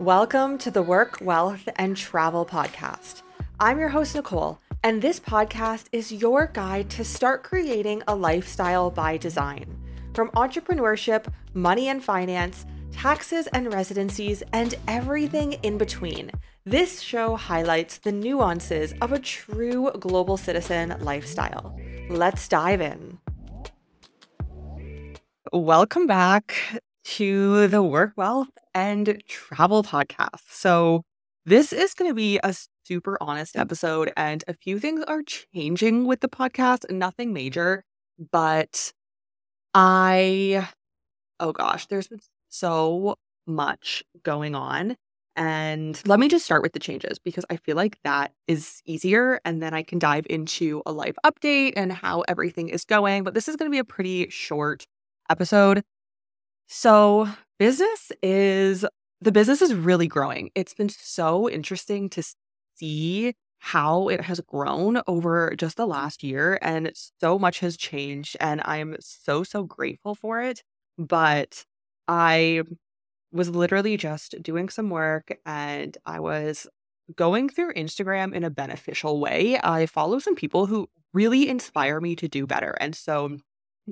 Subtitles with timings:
[0.00, 3.22] Welcome to the Work, Wealth, and Travel Podcast.
[3.58, 8.90] I'm your host, Nicole, and this podcast is your guide to start creating a lifestyle
[8.90, 9.74] by design.
[10.12, 16.30] From entrepreneurship, money and finance, taxes and residencies, and everything in between.
[16.66, 21.74] This show highlights the nuances of a true global citizen lifestyle.
[22.10, 23.18] Let's dive in.
[25.54, 30.42] Welcome back to the Work Wealth and Travel Podcast.
[30.50, 31.04] So,
[31.44, 32.52] this is going to be a
[32.84, 36.90] super honest episode, and a few things are changing with the podcast.
[36.90, 37.84] Nothing major,
[38.32, 38.92] but
[39.72, 40.68] I,
[41.38, 44.96] oh gosh, there's been so much going on.
[45.36, 49.40] And let me just start with the changes because I feel like that is easier.
[49.44, 53.22] And then I can dive into a life update and how everything is going.
[53.22, 54.86] But this is going to be a pretty short
[55.30, 55.84] episode.
[56.68, 58.84] So, business is
[59.20, 60.50] the business is really growing.
[60.54, 62.22] It's been so interesting to
[62.76, 68.36] see how it has grown over just the last year and so much has changed
[68.40, 70.62] and I'm so so grateful for it.
[70.98, 71.64] But
[72.08, 72.62] I
[73.32, 76.66] was literally just doing some work and I was
[77.16, 79.58] going through Instagram in a beneficial way.
[79.62, 82.76] I follow some people who really inspire me to do better.
[82.80, 83.38] And so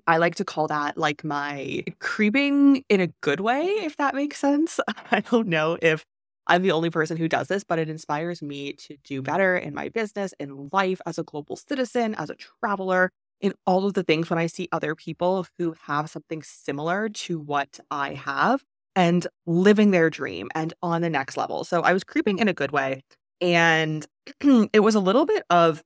[0.06, 3.86] I like to call that like my creeping in a good way, mm-hmm.
[3.86, 4.80] if that makes sense.
[5.10, 6.04] I don't know if
[6.46, 9.32] I'm the only person who does this, but it inspires me to do mm-hmm.
[9.32, 13.86] better in my business, in life, as a global citizen, as a traveler, in all
[13.86, 18.14] of the things when I see other people who have something similar to what I
[18.14, 18.64] have
[18.96, 21.64] and living their dream and on the next level.
[21.64, 23.02] So I was creeping in a good way.
[23.40, 24.06] And
[24.72, 25.82] it was a little bit of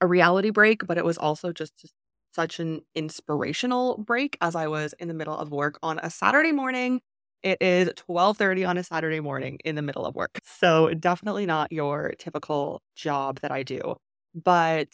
[0.00, 1.92] a reality break, but it was also just
[2.36, 6.52] such an inspirational break as I was in the middle of work on a Saturday
[6.52, 7.00] morning.
[7.42, 10.38] It is 12:30 on a Saturday morning in the middle of work.
[10.44, 13.96] So definitely not your typical job that I do.
[14.34, 14.88] But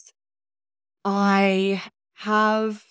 [1.05, 1.81] I
[2.15, 2.83] have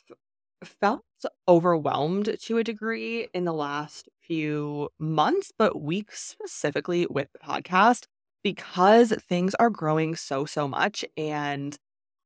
[0.65, 1.03] felt
[1.49, 8.07] overwhelmed to a degree in the last few months, but weeks specifically with the podcast
[8.43, 11.05] because things are growing so, so much.
[11.17, 11.77] And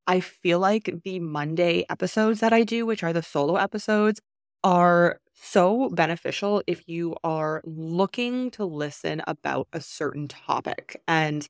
[0.07, 4.21] I feel like the Monday episodes that I do, which are the solo episodes,
[4.65, 11.01] are so beneficial if you are looking to listen about a certain topic.
[11.07, 11.47] And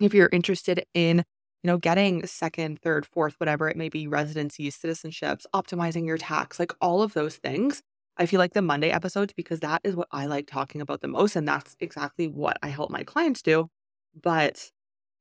[0.00, 4.76] if you're interested in, you know, getting second, third, fourth, whatever it may be, residencies,
[4.78, 7.82] citizenships, optimizing your tax, like all of those things,
[8.16, 11.08] I feel like the Monday episodes, because that is what I like talking about the
[11.08, 11.36] most.
[11.36, 13.68] And that's exactly what I help my clients do.
[14.20, 14.70] But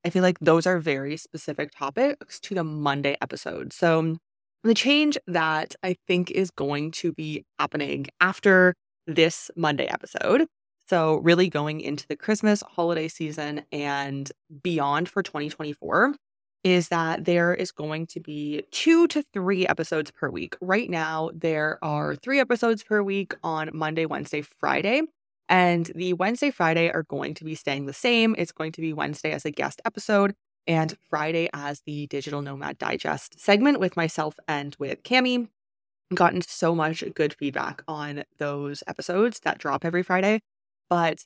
[0.05, 3.73] I feel like those are very specific topics to the Monday episode.
[3.73, 4.17] So,
[4.63, 8.73] the change that I think is going to be happening after
[9.05, 10.47] this Monday episode,
[10.89, 14.31] so really going into the Christmas holiday season and
[14.63, 16.15] beyond for 2024,
[16.63, 20.55] is that there is going to be two to three episodes per week.
[20.59, 25.03] Right now, there are three episodes per week on Monday, Wednesday, Friday.
[25.49, 28.35] And the Wednesday, Friday are going to be staying the same.
[28.37, 30.33] It's going to be Wednesday as a guest episode
[30.67, 35.47] and Friday as the Digital Nomad Digest segment with myself and with Cami.
[36.13, 40.41] Gotten so much good feedback on those episodes that drop every Friday.
[40.89, 41.25] But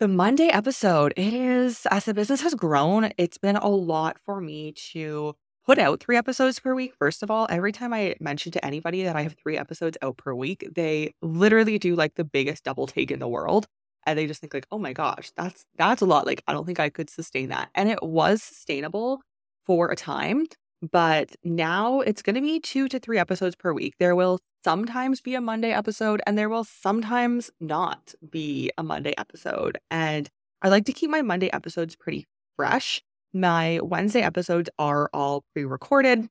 [0.00, 4.40] the Monday episode, it is, as the business has grown, it's been a lot for
[4.40, 5.34] me to
[5.66, 6.94] put out three episodes per week.
[6.98, 10.16] First of all, every time I mention to anybody that I have three episodes out
[10.16, 13.66] per week, they literally do like the biggest double take in the world.
[14.06, 16.26] And they just think like, oh my gosh, that's that's a lot.
[16.26, 17.70] Like, I don't think I could sustain that.
[17.74, 19.22] And it was sustainable
[19.64, 20.46] for a time.
[20.92, 23.94] But now it's to be two to three episodes per week.
[23.98, 29.14] There will sometimes be a Monday episode, and there will sometimes not be a Monday
[29.16, 29.78] episode.
[29.90, 30.28] And
[30.60, 32.26] I like to keep my Monday episodes pretty
[32.56, 33.02] fresh
[33.34, 36.28] my Wednesday episodes are all pre recorded,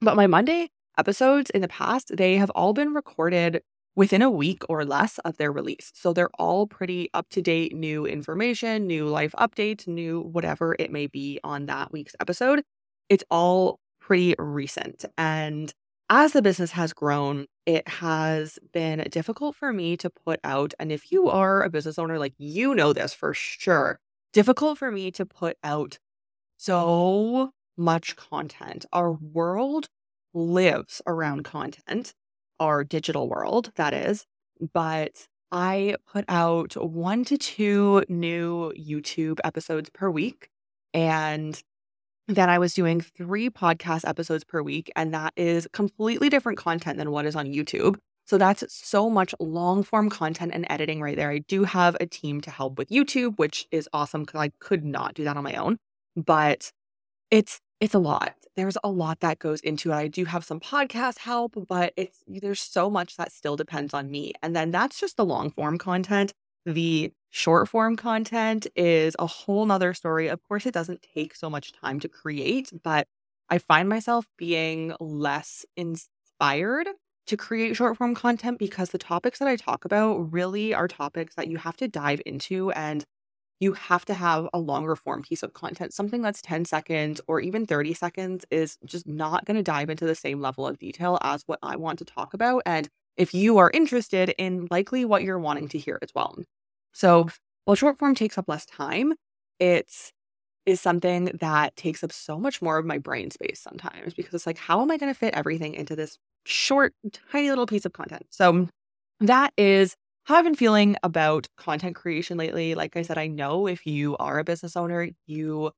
[0.00, 3.62] but my Monday episodes in the past, they have all been recorded
[3.94, 5.90] within a week or less of their release.
[5.94, 10.92] So they're all pretty up to date, new information, new life updates, new whatever it
[10.92, 12.62] may be on that week's episode.
[13.08, 15.04] It's all pretty recent.
[15.16, 15.72] And
[16.08, 20.72] as the business has grown, it has been difficult for me to put out.
[20.78, 23.98] And if you are a business owner, like you know this for sure,
[24.32, 25.98] difficult for me to put out
[26.56, 28.86] so much content.
[28.92, 29.88] Our world
[30.34, 32.14] lives around content,
[32.60, 34.26] our digital world, that is.
[34.72, 40.48] But I put out one to two new YouTube episodes per week.
[40.92, 41.60] And
[42.28, 44.90] then I was doing three podcast episodes per week.
[44.96, 47.96] And that is completely different content than what is on YouTube.
[48.26, 51.30] So that's so much long form content and editing right there.
[51.30, 54.84] I do have a team to help with YouTube, which is awesome because I could
[54.84, 55.78] not do that on my own.
[56.16, 56.72] But
[57.30, 58.34] it's it's a lot.
[58.56, 59.96] There's a lot that goes into it.
[59.96, 64.10] I do have some podcast help, but it's there's so much that still depends on
[64.10, 64.32] me.
[64.42, 66.32] And then that's just the long form content.
[66.66, 70.28] The short form content is a whole nother story.
[70.28, 73.06] Of course, it doesn't take so much time to create, but
[73.50, 76.88] I find myself being less inspired
[77.26, 81.34] to create short form content because the topics that I talk about really are topics
[81.36, 83.04] that you have to dive into and
[83.60, 85.94] you have to have a longer form piece of content.
[85.94, 90.06] Something that's 10 seconds or even 30 seconds is just not going to dive into
[90.06, 92.62] the same level of detail as what I want to talk about.
[92.66, 96.36] And if you are interested in likely what you're wanting to hear as well.
[96.92, 97.28] So
[97.64, 99.14] while short form takes up less time,
[99.58, 100.12] it's
[100.66, 104.46] is something that takes up so much more of my brain space sometimes because it's
[104.46, 106.92] like, how am I going to fit everything into this short,
[107.32, 108.26] tiny little piece of content?
[108.30, 108.68] So
[109.20, 109.94] that is
[110.26, 112.74] how I've been feeling about content creation lately.
[112.74, 115.70] Like I said, I know if you are a business owner, you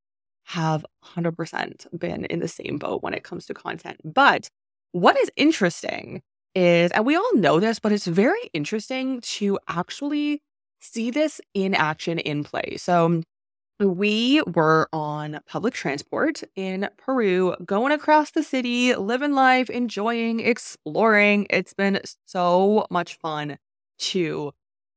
[0.44, 4.00] have 100% been in the same boat when it comes to content.
[4.02, 4.48] But
[4.92, 6.22] what is interesting
[6.54, 10.40] is, and we all know this, but it's very interesting to actually
[10.80, 12.78] see this in action in play.
[12.78, 13.22] So
[13.78, 21.46] we were on public transport in Peru, going across the city, living life, enjoying, exploring.
[21.50, 23.58] It's been so much fun
[23.98, 24.52] to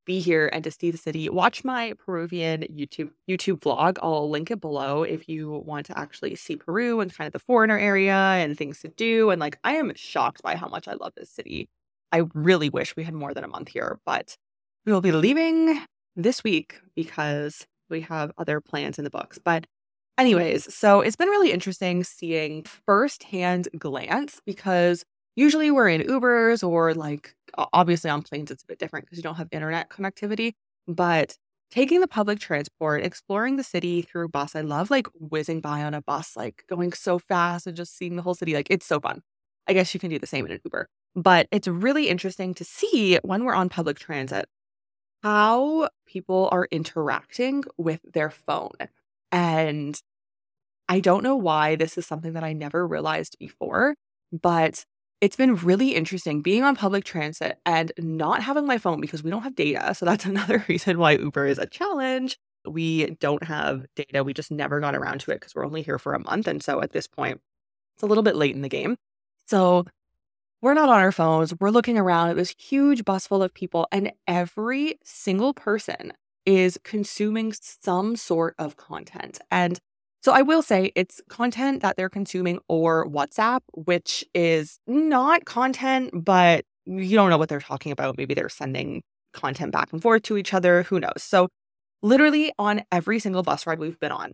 [0.05, 1.29] be here and to see the city.
[1.29, 3.97] Watch my Peruvian YouTube YouTube vlog.
[4.01, 7.39] I'll link it below if you want to actually see Peru and kind of the
[7.39, 9.29] foreigner area and things to do.
[9.29, 11.69] And like I am shocked by how much I love this city.
[12.11, 14.35] I really wish we had more than a month here, but
[14.85, 15.79] we will be leaving
[16.15, 19.37] this week because we have other plans in the books.
[19.37, 19.67] But
[20.17, 25.05] anyways, so it's been really interesting seeing firsthand glance because
[25.35, 27.35] usually we're in Ubers or like
[27.73, 30.53] obviously on planes it's a bit different because you don't have internet connectivity,
[30.87, 31.37] but
[31.71, 34.55] taking the public transport, exploring the city through bus.
[34.55, 38.15] I love like whizzing by on a bus, like going so fast and just seeing
[38.17, 38.53] the whole city.
[38.53, 39.21] Like it's so fun.
[39.67, 40.87] I guess you can do the same in an Uber.
[41.15, 44.45] But it's really interesting to see when we're on public transit
[45.23, 48.71] how people are interacting with their phone.
[49.31, 49.99] And
[50.89, 53.95] I don't know why this is something that I never realized before,
[54.31, 54.85] but
[55.21, 59.29] it's been really interesting being on public transit and not having my phone because we
[59.29, 59.93] don't have data.
[59.93, 62.37] So that's another reason why Uber is a challenge.
[62.67, 64.23] We don't have data.
[64.23, 66.47] We just never got around to it because we're only here for a month.
[66.47, 67.39] And so at this point,
[67.95, 68.97] it's a little bit late in the game.
[69.47, 69.85] So
[70.61, 71.53] we're not on our phones.
[71.59, 76.13] We're looking around at this huge bus full of people, and every single person
[76.45, 79.39] is consuming some sort of content.
[79.49, 79.79] And
[80.21, 86.11] so I will say it's content that they're consuming or WhatsApp, which is not content,
[86.13, 88.17] but you don't know what they're talking about.
[88.17, 89.01] Maybe they're sending
[89.33, 90.83] content back and forth to each other.
[90.83, 91.23] Who knows?
[91.23, 91.47] So,
[92.03, 94.33] literally on every single bus ride we've been on,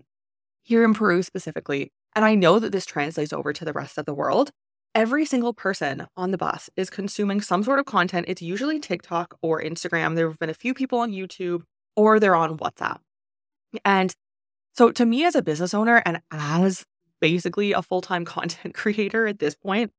[0.64, 4.06] here in Peru specifically, and I know that this translates over to the rest of
[4.06, 4.52] the world,
[4.94, 8.26] every single person on the bus is consuming some sort of content.
[8.28, 10.16] It's usually TikTok or Instagram.
[10.16, 11.62] There have been a few people on YouTube
[11.96, 12.98] or they're on WhatsApp.
[13.86, 14.14] And
[14.78, 16.86] so, to me, as a business owner and as
[17.20, 19.92] basically a full time content creator at this point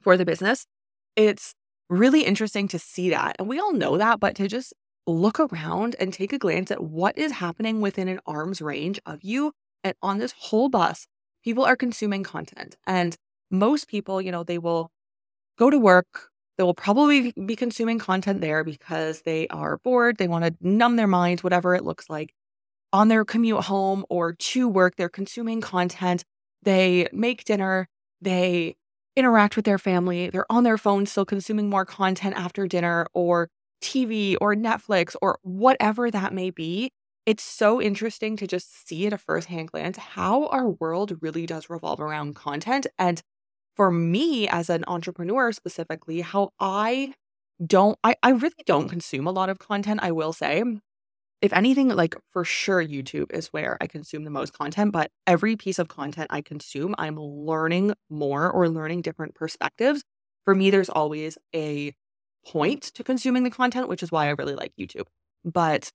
[0.00, 0.66] for the business,
[1.14, 1.54] it's
[1.88, 3.36] really interesting to see that.
[3.38, 4.74] And we all know that, but to just
[5.06, 9.22] look around and take a glance at what is happening within an arm's range of
[9.22, 9.52] you
[9.84, 11.06] and on this whole bus,
[11.44, 12.76] people are consuming content.
[12.86, 13.14] And
[13.52, 14.90] most people, you know, they will
[15.56, 16.30] go to work.
[16.58, 20.16] They will probably be consuming content there because they are bored.
[20.16, 22.32] They want to numb their minds, whatever it looks like.
[22.92, 26.24] On their commute home or to work, they're consuming content.
[26.62, 27.88] They make dinner.
[28.20, 28.76] They
[29.16, 30.30] interact with their family.
[30.30, 33.48] They're on their phone still consuming more content after dinner or
[33.82, 36.90] TV or Netflix or whatever that may be.
[37.24, 41.68] It's so interesting to just see at a firsthand glance how our world really does
[41.68, 42.86] revolve around content.
[42.98, 43.20] And
[43.76, 47.14] for me as an entrepreneur specifically, how I
[47.64, 50.62] don't, I, I really don't consume a lot of content, I will say.
[51.42, 55.56] If anything, like for sure, YouTube is where I consume the most content, but every
[55.56, 60.02] piece of content I consume, I'm learning more or learning different perspectives.
[60.44, 61.92] For me, there's always a
[62.46, 65.06] point to consuming the content, which is why I really like YouTube.
[65.44, 65.90] But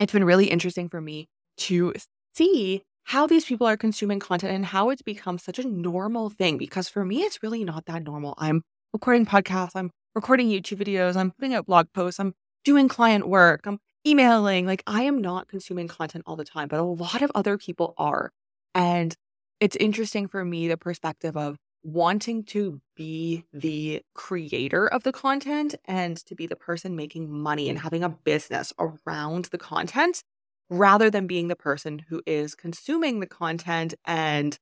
[0.00, 1.92] it's been really interesting for me to
[2.34, 6.56] see how these people are consuming content and how it's become such a normal thing.
[6.56, 8.34] Because for me, it's really not that normal.
[8.38, 8.62] I'm
[8.92, 13.62] recording podcasts, I'm recording YouTube videos, I'm putting out blog posts, I'm doing client work,
[13.66, 14.66] I'm emailing.
[14.66, 17.94] Like, I am not consuming content all the time, but a lot of other people
[17.96, 18.32] are.
[18.74, 19.14] And
[19.60, 25.74] it's interesting for me the perspective of wanting to be the creator of the content
[25.84, 30.22] and to be the person making money and having a business around the content
[30.70, 34.58] rather than being the person who is consuming the content and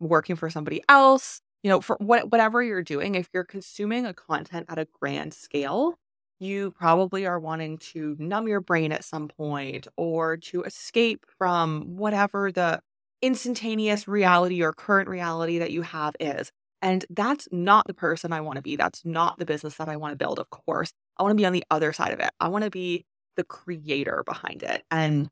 [0.00, 1.40] working for somebody else.
[1.62, 5.32] You know, for what, whatever you're doing, if you're consuming a content at a grand
[5.34, 5.96] scale,
[6.42, 11.96] you probably are wanting to numb your brain at some point or to escape from
[11.96, 12.80] whatever the
[13.20, 16.50] instantaneous reality or current reality that you have is.
[16.82, 18.74] And that's not the person I want to be.
[18.76, 20.92] That's not the business that I want to build, of course.
[21.16, 22.30] I want to be on the other side of it.
[22.40, 23.04] I want to be
[23.36, 24.82] the creator behind it.
[24.90, 25.28] And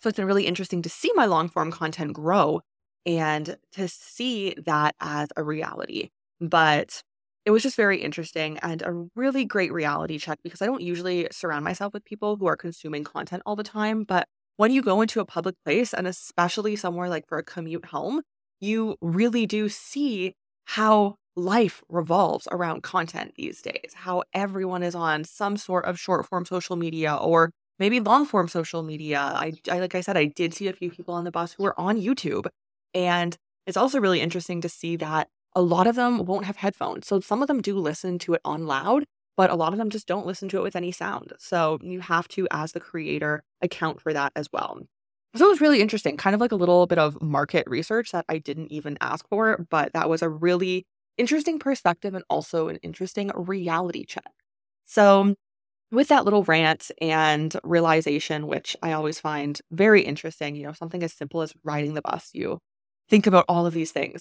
[0.00, 2.62] so it's been really interesting to see my long form content grow
[3.06, 6.10] and to see that as a reality.
[6.40, 7.02] But
[7.44, 11.28] it was just very interesting and a really great reality check because I don't usually
[11.30, 14.04] surround myself with people who are consuming content all the time.
[14.04, 17.86] But when you go into a public place, and especially somewhere like for a commute
[17.86, 18.22] home,
[18.60, 20.34] you really do see
[20.64, 26.26] how life revolves around content these days, how everyone is on some sort of short
[26.26, 29.18] form social media or maybe long form social media.
[29.18, 31.64] I, I, like I said, I did see a few people on the bus who
[31.64, 32.46] were on YouTube.
[32.94, 33.36] And
[33.66, 37.06] it's also really interesting to see that a lot of them won't have headphones.
[37.06, 39.04] So some of them do listen to it on loud,
[39.36, 41.32] but a lot of them just don't listen to it with any sound.
[41.38, 44.80] So you have to, as the creator, account for that as well.
[45.36, 48.24] So it was really interesting, kind of like a little bit of market research that
[48.28, 50.86] I didn't even ask for, but that was a really
[51.18, 54.30] interesting perspective and also an interesting reality check.
[54.84, 55.34] So,
[55.92, 61.02] with that little rant and realization, which I always find very interesting, you know, something
[61.02, 62.58] as simple as riding the bus, you
[63.08, 64.20] think about all of these things.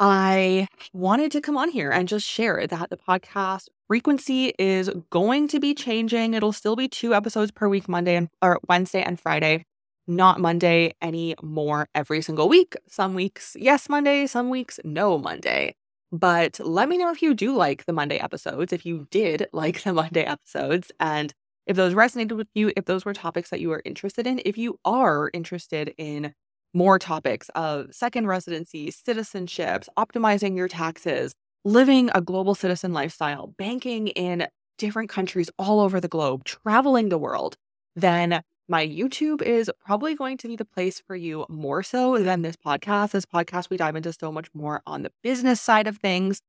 [0.00, 5.48] I wanted to come on here and just share that the podcast frequency is going
[5.48, 6.34] to be changing.
[6.34, 9.66] It'll still be two episodes per week, Monday and or Wednesday and Friday,
[10.06, 12.74] not Monday anymore every single week.
[12.88, 15.76] Some weeks, yes, Monday, some weeks, no Monday.
[16.10, 19.82] But let me know if you do like the Monday episodes, if you did like
[19.82, 21.32] the Monday episodes, and
[21.66, 24.58] if those resonated with you, if those were topics that you were interested in, if
[24.58, 26.34] you are interested in
[26.74, 34.08] more topics of second residency, citizenships, optimizing your taxes, living a global citizen lifestyle, banking
[34.08, 34.46] in
[34.78, 37.56] different countries all over the globe, traveling the world,
[37.96, 42.42] then my YouTube is probably going to be the place for you more so than
[42.42, 43.10] this podcast.
[43.10, 46.40] This podcast, we dive into so much more on the business side of things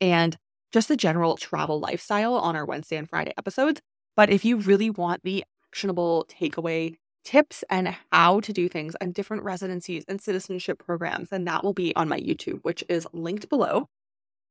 [0.00, 0.36] and
[0.72, 3.80] just the general travel lifestyle on our Wednesday and Friday episodes.
[4.16, 9.14] But if you really want the actionable takeaway tips and how to do things and
[9.14, 13.48] different residencies and citizenship programs, And that will be on my YouTube, which is linked
[13.48, 13.88] below.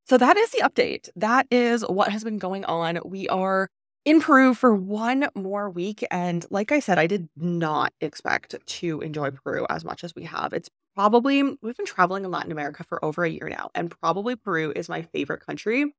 [0.08, 1.10] So that is the update.
[1.16, 3.00] That is what has been going on.
[3.06, 3.70] We are
[4.04, 6.04] in Peru for one more week.
[6.10, 10.24] And like I said, I did not expect to enjoy Peru as much as we
[10.24, 10.54] have.
[10.54, 14.36] It's probably, we've been traveling in Latin America for over a year now, and probably
[14.36, 15.94] Peru is my favorite country.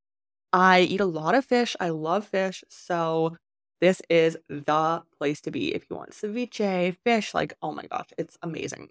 [0.52, 1.76] I eat a lot of fish.
[1.80, 2.62] I love fish.
[2.68, 3.36] So
[3.82, 7.34] this is the place to be if you want ceviche, fish.
[7.34, 8.90] Like, oh my gosh, it's amazing.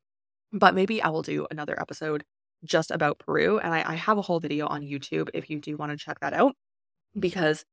[0.51, 2.25] But maybe I will do another episode
[2.65, 3.57] just about Peru.
[3.57, 6.19] And I, I have a whole video on YouTube if you do want to check
[6.19, 6.55] that out
[7.17, 7.63] because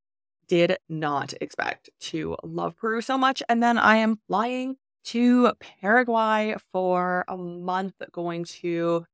[0.46, 3.42] did not expect to love Peru so much.
[3.48, 9.04] And then I am flying to Paraguay for a month, going to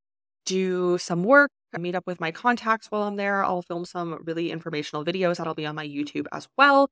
[0.44, 3.42] do some work, meet up with my contacts while I'm there.
[3.42, 6.90] I'll film some really informational videos that'll be on my YouTube as well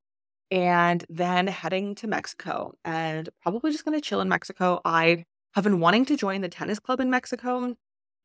[0.52, 4.82] and then heading to Mexico and probably just going to chill in Mexico.
[4.84, 7.74] I have been wanting to join the tennis club in Mexico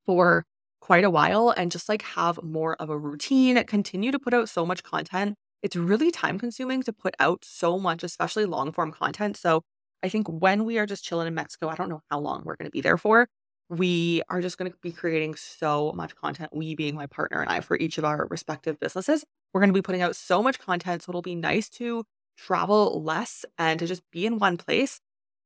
[0.05, 0.43] for
[0.81, 4.49] quite a while and just like have more of a routine, continue to put out
[4.49, 5.35] so much content.
[5.63, 9.37] It's really time consuming to put out so much, especially long form content.
[9.37, 9.61] So
[10.03, 12.57] I think when we are just chilling in Mexico, I don't know how long we're
[12.57, 13.29] going to be there for.
[13.69, 17.49] We are just going to be creating so much content, we being my partner and
[17.49, 19.23] I, for each of our respective businesses.
[19.53, 21.03] We're going to be putting out so much content.
[21.03, 22.03] So it'll be nice to
[22.37, 24.99] travel less and to just be in one place,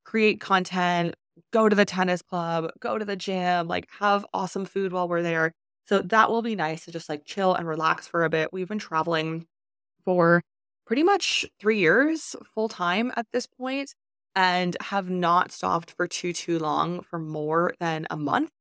[0.05, 1.15] create content,
[1.53, 5.21] go to the tennis club, go to the gym, like have awesome food while we're
[5.21, 5.53] there.
[5.88, 8.53] So that will be nice to just like chill and relax for a bit.
[8.53, 9.48] We've been traveling
[10.05, 10.41] for
[10.86, 13.95] pretty much three years full time at this point
[14.36, 18.51] and have not stopped for too, too long for more than a month.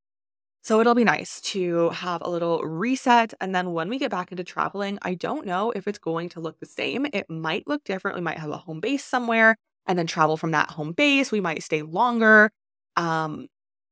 [0.62, 3.32] So it'll be nice to have a little reset.
[3.40, 6.40] And then when we get back into traveling, I don't know if it's going to
[6.40, 7.06] look the same.
[7.12, 8.16] It might look different.
[8.16, 11.32] We might have a home base somewhere and then travel from that home base.
[11.32, 12.50] We might stay longer.
[12.96, 13.46] Um,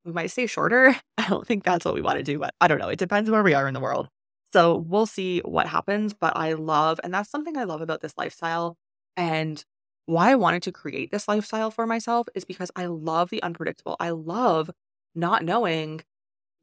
[0.05, 0.95] we might stay shorter.
[1.19, 2.89] I don't think that's what we want to do, but I don't know.
[2.89, 4.09] It depends where we are in the world.
[4.53, 6.13] So we'll see what happens.
[6.13, 8.77] But I love, and that's something I love about this lifestyle.
[9.17, 9.65] And
[10.05, 13.97] why I wanted to create this lifestyle for myself is because I love the unpredictable.
[14.01, 14.71] I love
[15.15, 16.03] not knowing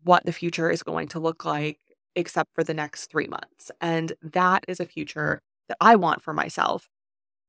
[0.06, 1.80] what the future is going to look like
[2.16, 3.72] except for the next three months.
[3.82, 6.90] And that is a future that I want for myself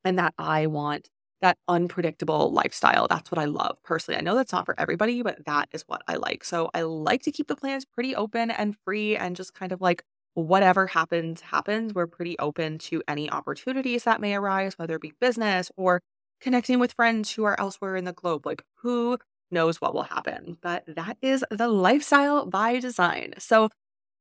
[0.04, 1.08] and that I want
[1.42, 3.06] that unpredictable lifestyle.
[3.08, 4.18] That's what I love personally.
[4.18, 6.44] I know that's not for everybody, but that is what I like.
[6.44, 9.80] So I like to keep the plans pretty open and free and just kind of
[9.82, 10.02] like
[10.34, 11.94] whatever happens, happens.
[11.94, 16.00] We're pretty open to any opportunities that may arise, whether it be business or
[16.40, 18.46] connecting with friends who are elsewhere in the globe.
[18.46, 19.18] Like, who
[19.50, 20.58] knows what will happen?
[20.60, 23.34] But that is the lifestyle by design.
[23.38, 23.68] So,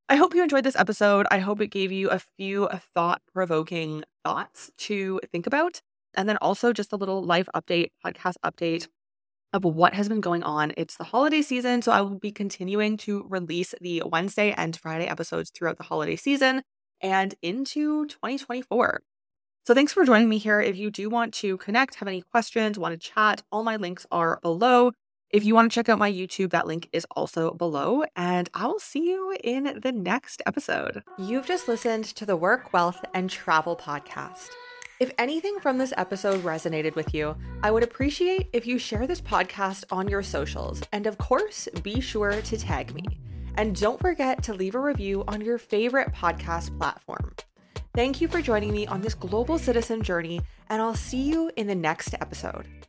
[0.07, 1.25] I hope you enjoyed this episode.
[1.31, 5.81] I hope it gave you a few thought provoking thoughts to think about.
[6.13, 8.87] And then also just a little life update, podcast update
[9.51, 10.73] of what has been going on.
[10.77, 15.07] It's the holiday season, so I will be continuing to release the Wednesday and Friday
[15.07, 16.61] episodes throughout the holiday season
[17.01, 19.01] and into 2024.
[19.65, 20.61] So thanks for joining me here.
[20.61, 24.05] If you do want to connect, have any questions, want to chat, all my links
[24.11, 24.91] are below.
[25.35, 28.05] If you want to check out my YouTube, that link is also below.
[28.15, 31.03] And I will see you in the next episode.
[31.17, 34.47] You've just listened to the Work, Wealth, and Travel podcast.
[35.01, 39.19] If anything from this episode resonated with you, I would appreciate if you share this
[39.19, 40.81] podcast on your socials.
[40.93, 43.03] And of course, be sure to tag me.
[43.55, 47.35] And don't forget to leave a review on your favorite podcast platform.
[47.93, 50.39] Thank you for joining me on this global citizen journey,
[50.69, 52.84] and I'll see you in the next episode.